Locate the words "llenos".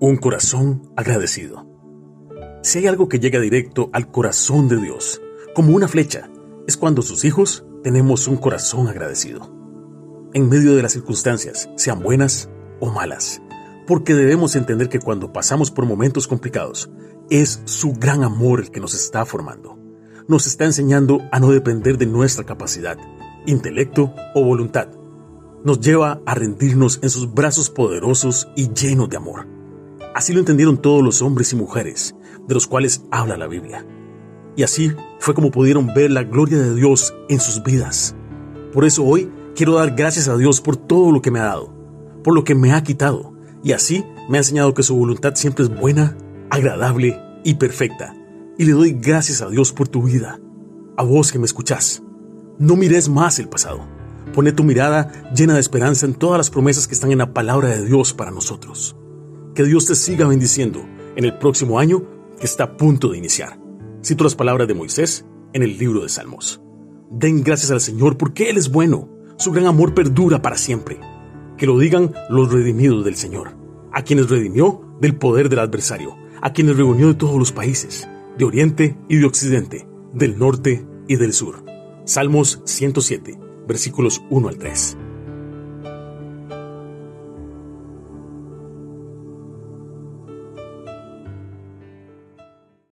28.72-29.08